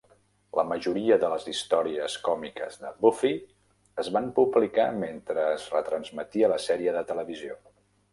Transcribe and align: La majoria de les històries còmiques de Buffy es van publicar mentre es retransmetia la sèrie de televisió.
La 0.59 0.63
majoria 0.67 1.17
de 1.23 1.27
les 1.33 1.43
històries 1.51 2.15
còmiques 2.27 2.79
de 2.85 2.93
Buffy 3.05 3.31
es 4.05 4.09
van 4.15 4.31
publicar 4.39 4.87
mentre 5.03 5.45
es 5.59 5.67
retransmetia 5.75 6.51
la 6.55 6.59
sèrie 6.65 6.97
de 6.97 7.05
televisió. 7.13 7.61